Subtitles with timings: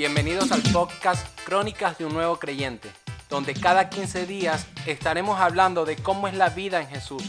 [0.00, 2.90] Bienvenidos al podcast Crónicas de un Nuevo Creyente,
[3.28, 7.22] donde cada 15 días estaremos hablando de cómo es la vida en Jesús.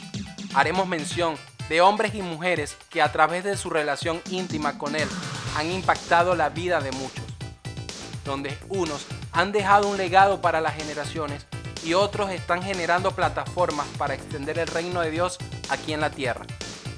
[0.54, 1.36] Haremos mención
[1.68, 5.10] de hombres y mujeres que a través de su relación íntima con Él
[5.58, 7.26] han impactado la vida de muchos,
[8.24, 11.46] donde unos han dejado un legado para las generaciones
[11.84, 16.46] y otros están generando plataformas para extender el reino de Dios aquí en la tierra.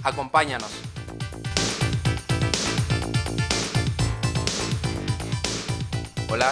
[0.04, 0.70] Acompáñanos.
[6.36, 6.52] Hola,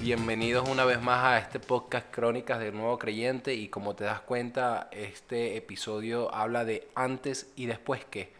[0.00, 4.22] bienvenidos una vez más a este podcast Crónicas del Nuevo Creyente y como te das
[4.22, 8.32] cuenta, este episodio habla de antes y después qué.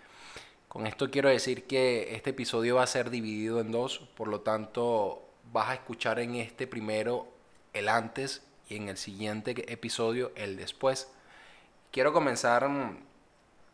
[0.66, 4.40] Con esto quiero decir que este episodio va a ser dividido en dos, por lo
[4.40, 7.28] tanto vas a escuchar en este primero
[7.74, 11.06] el antes y en el siguiente episodio el después.
[11.90, 12.66] Quiero comenzar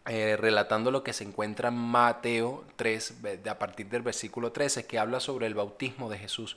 [0.06, 3.14] eh, relatando lo que se encuentra en Mateo 3,
[3.48, 6.56] a partir del versículo 13, que habla sobre el bautismo de Jesús.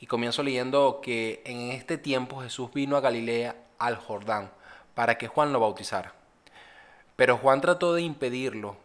[0.00, 4.50] Y comienzo leyendo que en este tiempo Jesús vino a Galilea, al Jordán,
[4.94, 6.14] para que Juan lo bautizara.
[7.16, 8.76] Pero Juan trató de impedirlo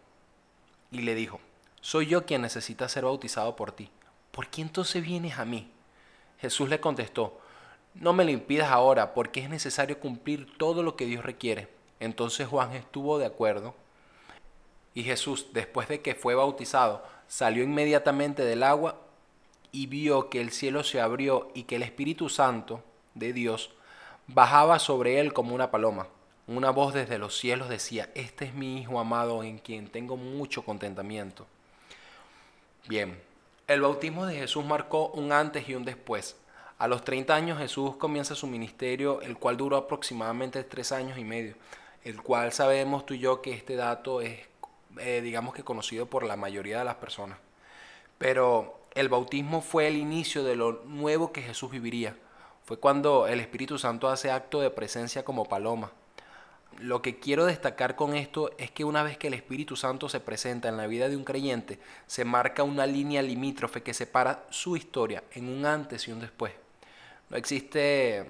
[0.91, 1.39] y le dijo,
[1.81, 3.91] soy yo quien necesita ser bautizado por ti.
[4.31, 5.71] ¿Por qué entonces vienes a mí?
[6.39, 7.39] Jesús le contestó,
[7.93, 11.67] no me lo impidas ahora, porque es necesario cumplir todo lo que Dios requiere.
[11.99, 13.75] Entonces Juan estuvo de acuerdo
[14.99, 18.99] y Jesús, después de que fue bautizado, salió inmediatamente del agua
[19.71, 22.83] y vio que el cielo se abrió y que el Espíritu Santo
[23.13, 23.69] de Dios
[24.27, 26.07] bajaba sobre él como una paloma.
[26.47, 30.65] Una voz desde los cielos decía, este es mi Hijo amado en quien tengo mucho
[30.65, 31.47] contentamiento.
[32.89, 33.21] Bien,
[33.67, 36.35] el bautismo de Jesús marcó un antes y un después.
[36.77, 41.23] A los 30 años Jesús comienza su ministerio, el cual duró aproximadamente tres años y
[41.23, 41.55] medio,
[42.03, 44.49] el cual sabemos tú y yo que este dato es
[44.97, 47.37] eh, digamos que conocido por la mayoría de las personas.
[48.17, 52.15] Pero el bautismo fue el inicio de lo nuevo que Jesús viviría.
[52.65, 55.91] Fue cuando el Espíritu Santo hace acto de presencia como paloma.
[56.79, 60.19] Lo que quiero destacar con esto es que una vez que el Espíritu Santo se
[60.19, 64.77] presenta en la vida de un creyente, se marca una línea limítrofe que separa su
[64.77, 66.53] historia en un antes y un después.
[67.29, 68.25] No existe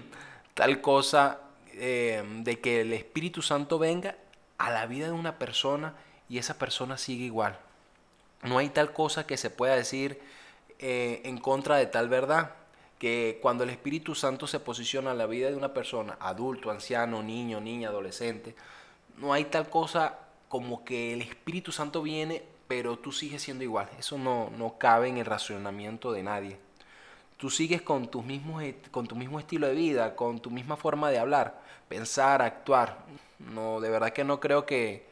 [0.54, 1.40] tal cosa
[1.72, 4.16] eh, de que el Espíritu Santo venga
[4.64, 5.94] a la vida de una persona
[6.28, 7.58] y esa persona sigue igual.
[8.42, 10.20] No hay tal cosa que se pueda decir
[10.78, 12.52] eh, en contra de tal verdad,
[12.98, 17.22] que cuando el Espíritu Santo se posiciona en la vida de una persona, adulto, anciano,
[17.22, 18.54] niño, niña, adolescente,
[19.18, 23.90] no hay tal cosa como que el Espíritu Santo viene, pero tú sigues siendo igual.
[23.98, 26.58] Eso no, no cabe en el racionamiento de nadie.
[27.36, 31.60] Tú sigues con, con tu mismo estilo de vida, con tu misma forma de hablar,
[31.88, 32.98] pensar, actuar.
[33.38, 35.06] No, de verdad que no creo que,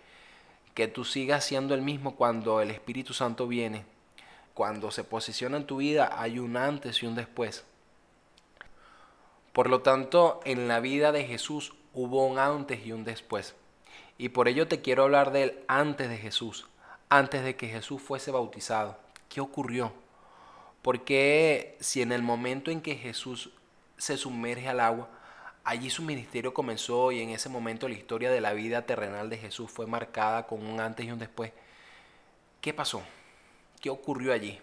[0.75, 3.85] que tú sigas siendo el mismo cuando el Espíritu Santo viene.
[4.55, 7.65] Cuando se posiciona en tu vida hay un antes y un después.
[9.53, 13.55] Por lo tanto, en la vida de Jesús hubo un antes y un después.
[14.17, 16.67] Y por ello te quiero hablar del antes de Jesús,
[17.09, 18.97] antes de que Jesús fuese bautizado.
[19.29, 19.93] ¿Qué ocurrió?
[20.83, 23.51] Porque si en el momento en que Jesús
[23.97, 25.09] se sumerge al agua,
[25.65, 29.39] Allí su ministerio comenzó y en ese momento la historia de la vida terrenal de
[29.39, 31.53] Jesús fue marcada con un antes y un después.
[32.61, 33.03] ¿Qué pasó?
[33.81, 34.59] ¿Qué ocurrió allí?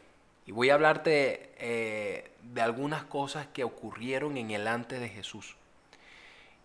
[0.46, 5.56] Y voy a hablarte eh, de algunas cosas que ocurrieron en el antes de Jesús.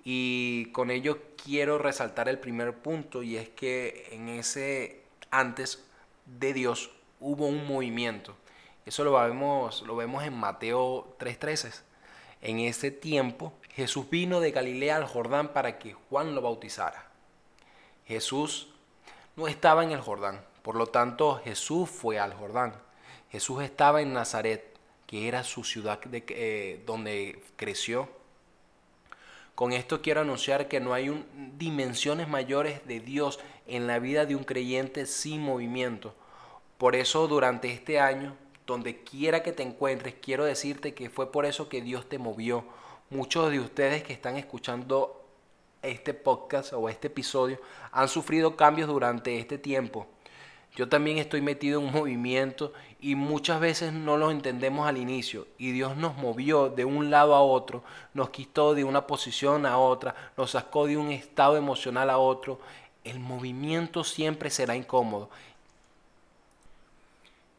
[0.04, 5.84] Y con ello quiero resaltar el primer punto y es que en ese antes
[6.26, 6.90] de Dios
[7.20, 8.36] hubo un movimiento.
[8.86, 11.72] Eso lo vemos, lo vemos en Mateo 3.13.
[12.42, 17.08] En ese tiempo Jesús vino de Galilea al Jordán para que Juan lo bautizara.
[18.06, 18.68] Jesús
[19.36, 22.74] no estaba en el Jordán, por lo tanto Jesús fue al Jordán.
[23.30, 28.08] Jesús estaba en Nazaret, que era su ciudad de, eh, donde creció.
[29.54, 31.26] Con esto quiero anunciar que no hay
[31.56, 36.14] dimensiones mayores de Dios en la vida de un creyente sin movimiento.
[36.76, 41.46] Por eso durante este año donde quiera que te encuentres, quiero decirte que fue por
[41.46, 42.64] eso que Dios te movió.
[43.10, 45.24] Muchos de ustedes que están escuchando
[45.82, 47.60] este podcast o este episodio
[47.92, 50.06] han sufrido cambios durante este tiempo.
[50.74, 55.46] Yo también estoy metido en un movimiento y muchas veces no lo entendemos al inicio.
[55.56, 59.78] Y Dios nos movió de un lado a otro, nos quitó de una posición a
[59.78, 62.58] otra, nos sacó de un estado emocional a otro.
[63.04, 65.30] El movimiento siempre será incómodo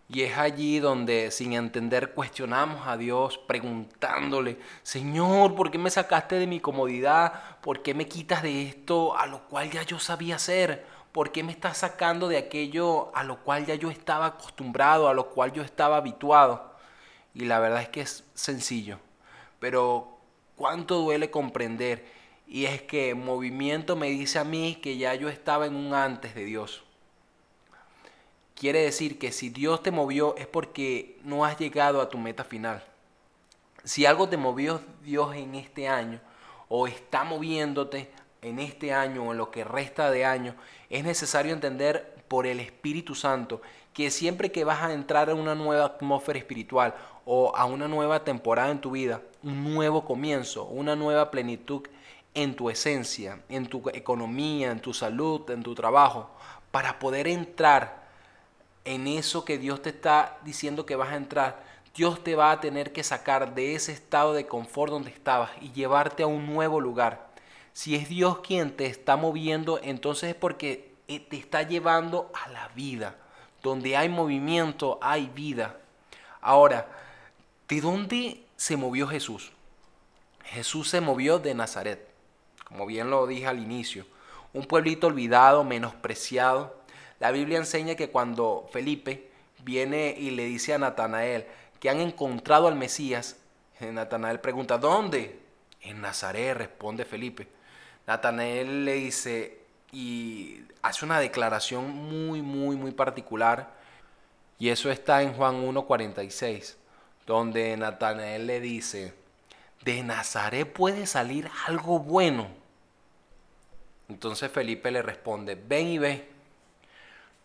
[0.07, 6.35] y es allí donde sin entender cuestionamos a Dios preguntándole, Señor, ¿por qué me sacaste
[6.35, 7.59] de mi comodidad?
[7.61, 10.85] ¿Por qué me quitas de esto a lo cual ya yo sabía hacer?
[11.11, 15.13] ¿Por qué me estás sacando de aquello a lo cual ya yo estaba acostumbrado, a
[15.13, 16.75] lo cual yo estaba habituado?
[17.35, 18.97] y la verdad es que es sencillo.
[19.59, 20.17] Pero
[20.55, 22.05] cuánto duele comprender
[22.47, 26.33] y es que movimiento me dice a mí que ya yo estaba en un antes
[26.33, 26.84] de Dios.
[28.55, 32.45] Quiere decir que si Dios te movió es porque no has llegado a tu meta
[32.45, 32.81] final.
[33.83, 36.21] Si algo te movió Dios en este año
[36.69, 38.09] o está moviéndote
[38.41, 40.55] en este año o en lo que resta de año,
[40.89, 43.61] es necesario entender por el Espíritu Santo
[43.93, 48.23] que siempre que vas a entrar en una nueva atmósfera espiritual o a una nueva
[48.23, 51.83] temporada en tu vida, un nuevo comienzo, una nueva plenitud
[52.33, 56.29] en tu esencia, en tu economía, en tu salud, en tu trabajo,
[56.71, 58.04] para poder entrar
[58.85, 62.61] en eso que Dios te está diciendo que vas a entrar, Dios te va a
[62.61, 66.79] tener que sacar de ese estado de confort donde estabas y llevarte a un nuevo
[66.79, 67.27] lugar.
[67.73, 72.49] Si es Dios quien te está moviendo, entonces es porque eh, te está llevando a
[72.49, 73.15] la vida.
[73.61, 75.77] Donde hay movimiento, hay vida.
[76.39, 76.87] Ahora,
[77.67, 79.51] ¿de dónde se movió Jesús?
[80.43, 82.15] Jesús se movió de Nazaret
[82.65, 84.05] como bien lo dije al inicio,
[84.51, 86.75] un pueblito olvidado, menospreciado.
[87.19, 89.29] La Biblia enseña que cuando Felipe
[89.63, 91.45] viene y le dice a Natanael
[91.79, 93.37] que han encontrado al Mesías,
[93.79, 95.39] eh, Natanael pregunta, ¿dónde?
[95.81, 97.47] En Nazaret, responde Felipe.
[98.07, 99.59] Natanael le dice
[99.91, 103.73] y hace una declaración muy, muy, muy particular.
[104.57, 106.75] Y eso está en Juan 1.46,
[107.25, 109.13] donde Natanael le dice,
[109.83, 112.47] de Nazaret puede salir algo bueno.
[114.09, 116.34] Entonces Felipe le responde, ven y ve.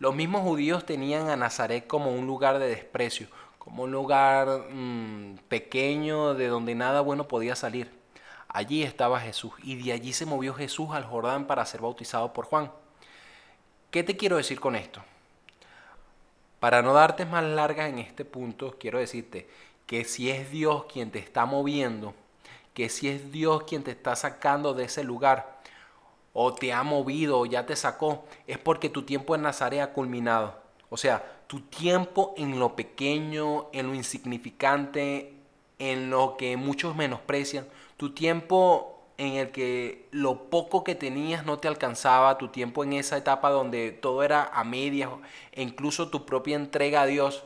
[0.01, 3.27] Los mismos judíos tenían a Nazaret como un lugar de desprecio,
[3.59, 7.91] como un lugar mm, pequeño de donde nada bueno podía salir.
[8.47, 12.45] Allí estaba Jesús y de allí se movió Jesús al Jordán para ser bautizado por
[12.45, 12.71] Juan.
[13.91, 15.03] ¿Qué te quiero decir con esto?
[16.59, 19.47] Para no darte más largas en este punto, quiero decirte
[19.85, 22.15] que si es Dios quien te está moviendo,
[22.73, 25.61] que si es Dios quien te está sacando de ese lugar,
[26.33, 29.93] o te ha movido, o ya te sacó, es porque tu tiempo en Nazaret ha
[29.93, 30.55] culminado.
[30.89, 35.33] O sea, tu tiempo en lo pequeño, en lo insignificante,
[35.79, 37.67] en lo que muchos menosprecian,
[37.97, 42.93] tu tiempo en el que lo poco que tenías no te alcanzaba, tu tiempo en
[42.93, 45.09] esa etapa donde todo era a medias,
[45.51, 47.43] e incluso tu propia entrega a Dios,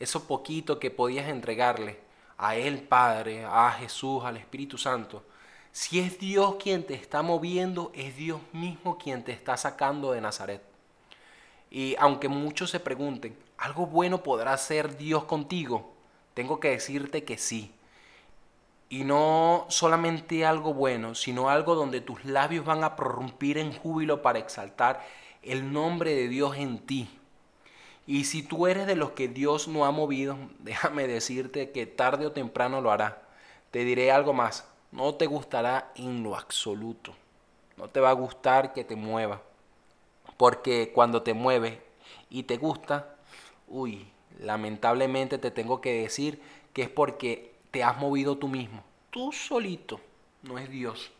[0.00, 1.98] eso poquito que podías entregarle,
[2.36, 5.22] a Él Padre, a Jesús, al Espíritu Santo.
[5.74, 10.20] Si es Dios quien te está moviendo, es Dios mismo quien te está sacando de
[10.20, 10.62] Nazaret.
[11.68, 15.92] Y aunque muchos se pregunten, ¿algo bueno podrá hacer Dios contigo?
[16.32, 17.74] Tengo que decirte que sí.
[18.88, 24.22] Y no solamente algo bueno, sino algo donde tus labios van a prorrumpir en júbilo
[24.22, 25.04] para exaltar
[25.42, 27.10] el nombre de Dios en ti.
[28.06, 32.26] Y si tú eres de los que Dios no ha movido, déjame decirte que tarde
[32.26, 33.22] o temprano lo hará.
[33.72, 37.14] Te diré algo más, no te gustará en lo absoluto.
[37.76, 39.42] No te va a gustar que te mueva.
[40.36, 41.82] Porque cuando te mueve
[42.30, 43.16] y te gusta,
[43.66, 44.06] uy,
[44.38, 46.40] lamentablemente te tengo que decir
[46.72, 48.84] que es porque te has movido tú mismo.
[49.10, 50.00] Tú solito,
[50.42, 51.10] no es Dios.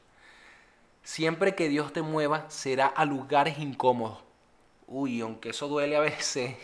[1.02, 4.18] Siempre que Dios te mueva será a lugares incómodos.
[4.86, 6.56] Uy, aunque eso duele a veces,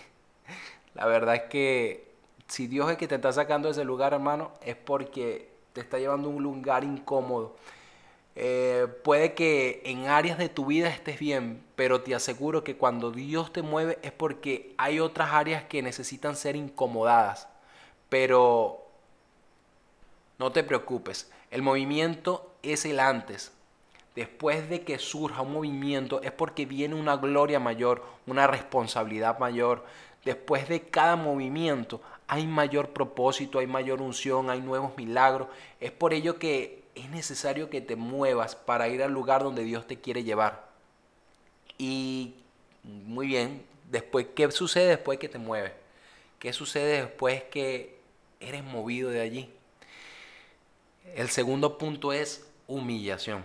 [0.95, 2.15] la verdad es que
[2.47, 5.99] si Dios es que te está sacando de ese lugar, hermano, es porque te está
[5.99, 7.57] llevando a un lugar incómodo.
[8.37, 13.11] Eh, puede que en áreas de tu vida estés bien, pero te aseguro que cuando
[13.11, 17.49] Dios te mueve es porque hay otras áreas que necesitan ser incomodadas.
[18.09, 18.87] Pero
[20.39, 23.53] no te preocupes, el movimiento es el antes.
[24.15, 29.85] Después de que surja un movimiento es porque viene una gloria mayor, una responsabilidad mayor,
[30.25, 35.49] Después de cada movimiento hay mayor propósito, hay mayor unción, hay nuevos milagros.
[35.81, 39.87] Es por ello que es necesario que te muevas para ir al lugar donde Dios
[39.87, 40.69] te quiere llevar.
[41.79, 42.35] Y
[42.83, 45.73] muy bien, después, ¿qué sucede después que te mueves?
[46.39, 47.99] ¿Qué sucede después que
[48.41, 49.51] eres movido de allí?
[51.15, 53.45] El segundo punto es humillación.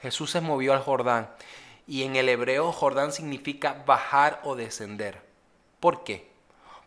[0.00, 1.30] Jesús se movió al Jordán
[1.86, 5.22] y en el hebreo Jordán significa bajar o descender.
[5.80, 6.28] ¿Por qué?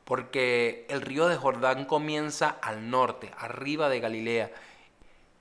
[0.06, 4.51] Porque el río de Jordán comienza al norte, arriba de Galilea,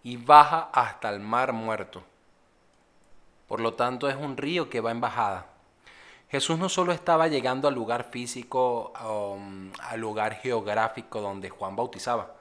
[0.03, 2.03] y baja hasta el mar muerto.
[3.47, 5.47] Por lo tanto, es un río que va en bajada.
[6.31, 12.35] Jesús no solo estaba llegando al lugar físico, um, al lugar geográfico donde Juan bautizaba,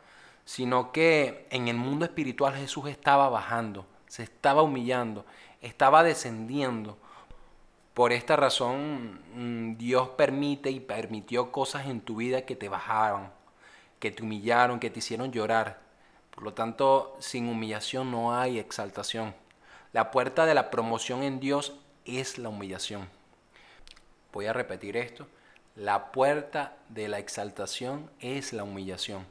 [0.46, 5.26] sino que en el mundo espiritual Jesús estaba bajando, se estaba humillando,
[5.62, 6.98] estaba descendiendo
[8.00, 13.30] por esta razón, mm, Dios permite y permitió cosas en tu vida que te bajaron.
[14.00, 15.82] que te humillaron, que te hicieron llorar.
[16.32, 19.36] Por lo tanto, sin humillación no hay exaltación.
[19.92, 21.74] La puerta de la promoción en Dios
[22.06, 23.10] es la humillación.
[24.32, 25.28] Voy a repetir esto.
[25.76, 29.26] La puerta de la exaltación es la humillación.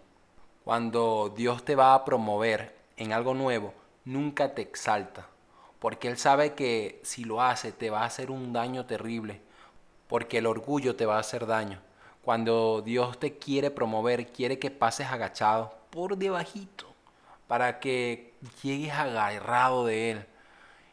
[0.65, 3.73] Cuando Dios te va a promover en algo nuevo,
[4.09, 5.29] nunca te exalta,
[5.79, 9.43] porque Él sabe que si lo hace te va a hacer un daño terrible,
[10.09, 11.83] porque el orgullo te va a hacer daño.
[12.23, 16.87] Cuando Dios te quiere promover, quiere que pases agachado por debajito,
[17.47, 20.27] para que llegues agarrado de Él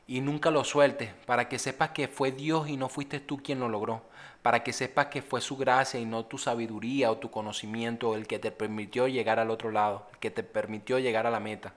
[0.08, 3.62] y nunca lo sueltes, para que sepas que fue Dios y no fuiste tú quien
[3.62, 4.04] lo logró,
[4.42, 8.28] para que sepas que fue su gracia y no tu sabiduría o tu conocimiento el
[8.28, 11.74] que te permitió llegar al otro lado, el que te permitió llegar a la meta.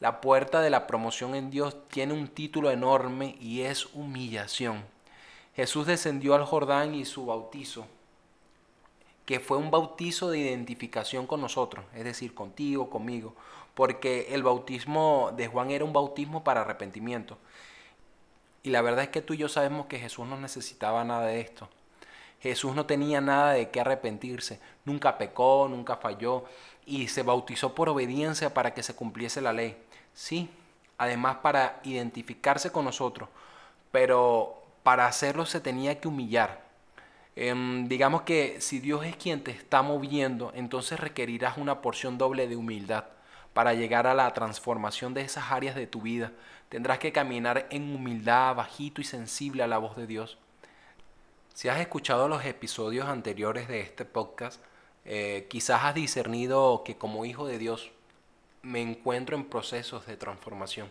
[0.00, 4.82] La puerta de la promoción en Dios tiene un título enorme y es humillación.
[5.54, 7.84] Jesús descendió al Jordán y su bautizo,
[9.26, 13.34] que fue un bautizo de identificación con nosotros, es decir, contigo, conmigo,
[13.74, 17.36] porque el bautismo de Juan era un bautismo para arrepentimiento.
[18.62, 21.42] Y la verdad es que tú y yo sabemos que Jesús no necesitaba nada de
[21.42, 21.68] esto.
[22.40, 26.44] Jesús no tenía nada de qué arrepentirse, nunca pecó, nunca falló
[26.86, 29.76] y se bautizó por obediencia para que se cumpliese la ley.
[30.14, 30.50] Sí,
[30.98, 33.28] además para identificarse con nosotros,
[33.90, 36.62] pero para hacerlo se tenía que humillar.
[37.36, 42.48] Em, digamos que si Dios es quien te está moviendo, entonces requerirás una porción doble
[42.48, 43.04] de humildad
[43.54, 46.32] para llegar a la transformación de esas áreas de tu vida.
[46.68, 50.38] Tendrás que caminar en humildad, bajito y sensible a la voz de Dios.
[51.54, 54.62] Si has escuchado los episodios anteriores de este podcast,
[55.04, 57.90] eh, quizás has discernido que como hijo de Dios
[58.62, 60.90] me encuentro en procesos de transformación.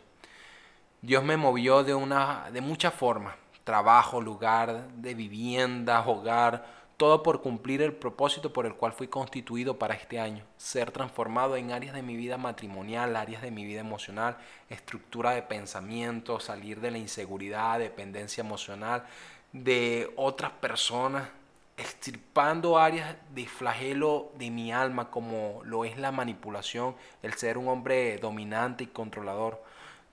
[1.01, 7.41] Dios me movió de, una, de muchas formas, trabajo, lugar, de vivienda, hogar, todo por
[7.41, 11.95] cumplir el propósito por el cual fui constituido para este año, ser transformado en áreas
[11.95, 14.35] de mi vida matrimonial, áreas de mi vida emocional,
[14.69, 19.05] estructura de pensamiento, salir de la inseguridad, dependencia emocional
[19.53, 21.29] de otras personas,
[21.79, 27.67] extirpando áreas de flagelo de mi alma como lo es la manipulación, el ser un
[27.67, 29.63] hombre dominante y controlador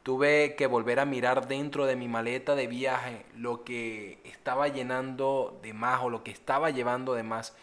[0.07, 5.59] Tuve que volver a mirar dentro de mi maleta de viaje lo que estaba llenando
[5.65, 7.57] de más o lo que estaba llevando de más.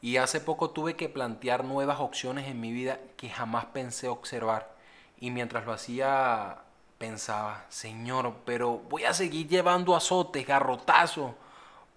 [0.00, 4.70] Y hace poco tuve que plantear nuevas opciones en mi vida que jamás pensé observar.
[5.18, 6.58] Y mientras lo hacía
[6.96, 11.32] pensaba, Señor, pero voy a seguir llevando azotes, garrotazos.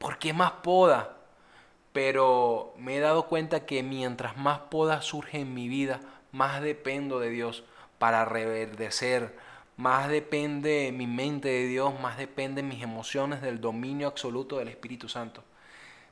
[0.02, 1.16] ¿Por qué más poda?
[1.94, 7.20] Pero me he dado cuenta que mientras más poda surge en mi vida, más dependo
[7.20, 7.64] de Dios
[8.00, 9.38] para reverdecer,
[9.78, 15.08] más depende mi mente de Dios, más dependen mis emociones del dominio absoluto del Espíritu
[15.08, 15.44] Santo.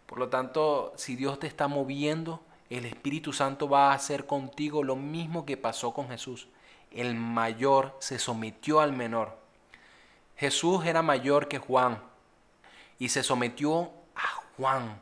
[0.06, 4.84] Por lo tanto, si Dios te está moviendo, el Espíritu Santo va a hacer contigo
[4.84, 6.48] lo mismo que pasó con Jesús.
[6.92, 9.40] El mayor se sometió al menor.
[10.36, 12.08] Jesús era mayor que Juan
[13.00, 14.28] y se sometió a
[14.58, 15.02] Juan.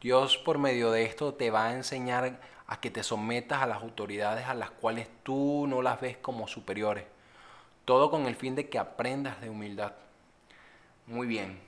[0.00, 3.82] Dios por medio de esto te va a enseñar a que te sometas a las
[3.82, 7.04] autoridades a las cuales tú no las ves como superiores.
[7.84, 9.92] Todo con el fin de que aprendas de humildad.
[11.06, 11.60] Muy bien.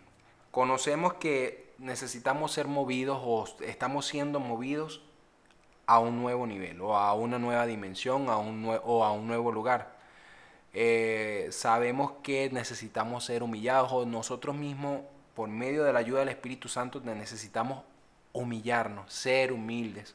[0.51, 5.01] Conocemos que necesitamos ser movidos o estamos siendo movidos
[5.87, 9.51] a un nuevo nivel o a una nueva dimensión a un o a un nuevo
[9.51, 9.97] lugar.
[10.75, 15.01] Eh, sabemos que necesitamos ser humillados o nosotros mismos,
[15.35, 17.85] por medio de la ayuda del Espíritu Santo, necesitamos
[18.33, 20.15] humillarnos, ser humildes.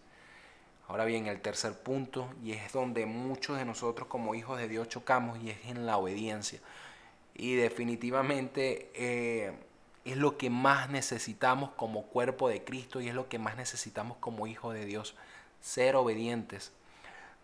[0.87, 4.87] Ahora bien, el tercer punto, y es donde muchos de nosotros como hijos de Dios
[4.87, 6.59] chocamos, y es en la obediencia.
[7.35, 9.53] Y definitivamente eh,
[10.05, 14.17] es lo que más necesitamos como cuerpo de Cristo y es lo que más necesitamos
[14.19, 15.15] como hijos de Dios,
[15.59, 16.71] ser obedientes.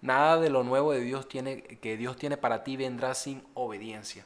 [0.02, 4.26] Nada de lo nuevo de Dios tiene, que Dios tiene para ti vendrá sin obediencia.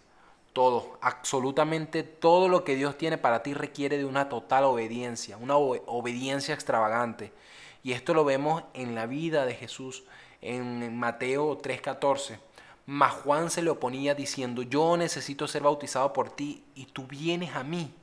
[0.57, 5.55] Todo, absolutamente todo lo que Dios tiene para ti requiere de una total obediencia, una
[5.55, 7.31] obediencia extravagante.
[7.83, 10.03] Y esto lo vemos en la vida de Jesús
[10.41, 12.39] en Mateo 3:14.
[12.87, 17.55] Mas Juan se le oponía diciendo, yo necesito ser bautizado por ti y tú vienes
[17.55, 17.93] a mí.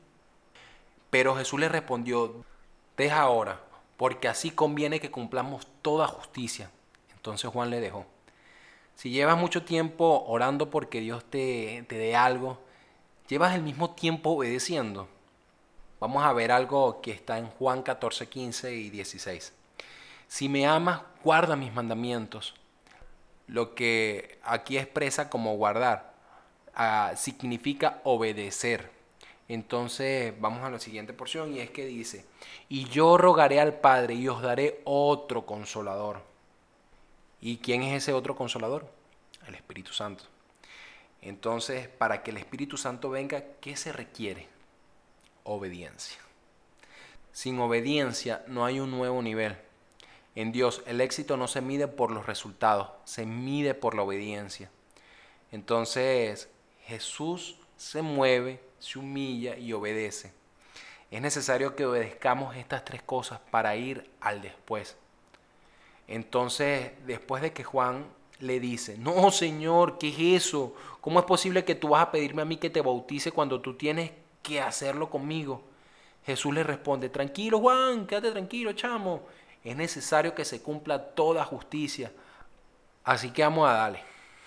[1.11, 2.45] Pero Jesús le respondió,
[2.97, 3.63] deja ahora,
[3.97, 6.71] porque así conviene que cumplamos toda justicia.
[7.17, 8.14] Entonces Juan le dejó.
[8.95, 12.59] Si llevas mucho tiempo orando porque Dios te, te dé algo,
[13.29, 15.09] llevas el mismo tiempo obedeciendo.
[16.01, 19.53] Vamos a ver algo que está en Juan 14, 15 y 16.
[20.29, 22.55] Si me amas, guarda mis mandamientos.
[23.47, 26.15] Lo que aquí expresa como guardar
[26.75, 28.91] ah, significa obedecer.
[29.49, 32.25] Entonces vamos a la siguiente porción y es que dice,
[32.69, 36.34] y yo rogaré al Padre y os daré otro consolador.
[37.45, 38.91] ¿Y quién es ese otro consolador?
[39.47, 40.25] El Espíritu Santo.
[41.21, 44.49] Entonces, para que el Espíritu Santo venga, ¿qué se requiere?
[45.43, 46.17] Obediencia.
[47.33, 49.59] Sin obediencia no hay un nuevo nivel.
[50.35, 54.71] En Dios el éxito no se mide por los resultados, se mide por la obediencia.
[55.53, 56.49] Entonces
[56.87, 60.33] Jesús se mueve, se humilla y obedece.
[61.11, 64.97] Es necesario que obedezcamos estas tres cosas para ir al después.
[66.09, 68.07] Entonces, después de que Juan
[68.41, 70.75] le dice, no Señor, ¿qué es eso?
[71.01, 73.75] ¿Cómo es posible que tú vas a pedirme a mí que te bautice cuando tú
[73.75, 74.11] tienes
[74.43, 75.63] que hacerlo conmigo?
[76.25, 79.23] Jesús le responde, tranquilo Juan, quédate tranquilo, chamo.
[79.63, 82.13] Es necesario que se cumpla toda justicia.
[83.05, 84.03] Así que vamos a darle,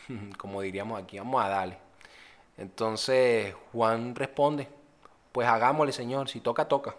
[0.37, 1.77] como diríamos aquí, vamos a darle.
[2.57, 4.67] Entonces Juan responde,
[5.31, 6.95] pues hagámosle Señor, si toca, toca.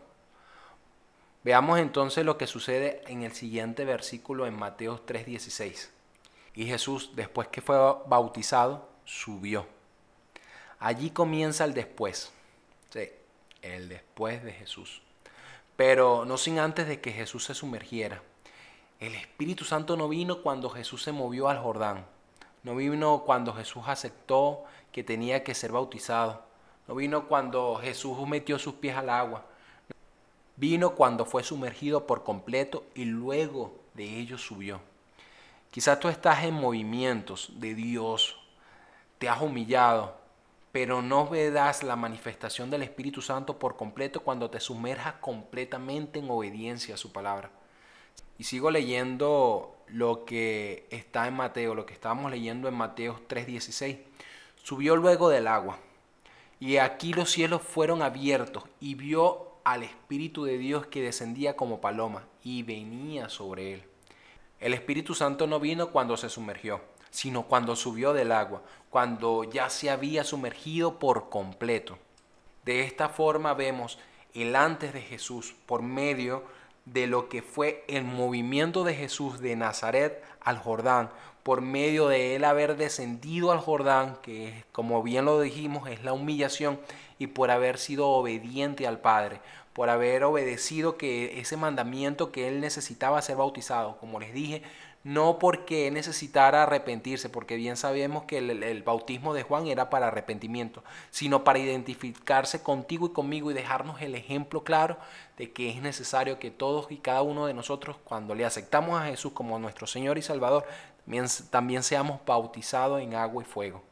[1.45, 5.90] Veamos entonces lo que sucede en el siguiente versículo en Mateo 3:16.
[6.54, 7.76] Y Jesús, después que fue
[8.07, 9.66] bautizado, subió.
[10.80, 12.33] Allí comienza el después.
[12.90, 13.11] Sí,
[13.62, 15.02] el después de Jesús.
[15.76, 18.23] Pero no sin antes de que Jesús se sumergiera.
[18.99, 22.04] El Espíritu Santo no vino cuando Jesús se movió al Jordán.
[22.64, 26.42] No vino cuando Jesús aceptó que tenía que ser bautizado.
[26.88, 29.45] No vino cuando Jesús metió sus pies al agua.
[30.59, 34.81] Vino cuando fue sumergido por completo y luego de ello subió.
[35.71, 38.37] Quizás tú estás en movimientos de Dios,
[39.19, 40.17] te has humillado,
[40.73, 46.29] pero no verás la manifestación del Espíritu Santo por completo cuando te sumerjas completamente en
[46.29, 47.53] obediencia a su palabra.
[48.37, 53.99] Y sigo leyendo lo que está en Mateo, lo que estábamos leyendo en Mateo 3:16.
[54.62, 55.79] Subió luego del agua,
[56.59, 61.83] y aquí los cielos fueron abiertos, y vio al Espíritu de Dios que descendía como
[61.83, 63.85] paloma y venía sobre él.
[64.61, 69.68] El Espíritu Santo no vino cuando se sumergió, sino cuando subió del agua, cuando ya
[69.68, 71.98] se había sumergido por completo.
[72.64, 73.98] De esta forma vemos
[74.33, 76.44] el antes de Jesús por medio
[76.87, 81.11] de lo que fue el movimiento de Jesús de Nazaret al Jordán,
[81.49, 86.13] por medio de él haber descendido al Jordán, que como bien lo dijimos es la
[86.13, 86.79] humillación,
[87.19, 89.41] y por haber sido obediente al Padre,
[89.73, 94.61] por haber obedecido que ese mandamiento que él necesitaba ser bautizado, como les dije,
[95.05, 100.85] no porque necesitara arrepentirse, porque bien sabemos que el, bautismo de Juan era para arrepentimiento,
[101.11, 104.99] sino para identificarse contigo y conmigo y dejarnos el ejemplo claro
[105.39, 109.07] de que es necesario que todos y cada uno de nosotros, cuando le aceptamos a
[109.07, 110.67] Jesús como nuestro Señor y Salvador,
[111.51, 113.83] también seamos bautizados en agua y fuego.